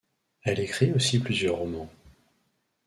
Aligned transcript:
Elle 0.41 0.59
écrit 0.61 0.93
aussi 0.93 1.19
plusieurs 1.19 1.57
romans. 1.57 1.87